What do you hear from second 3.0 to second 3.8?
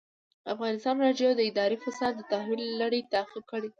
تعقیب کړې.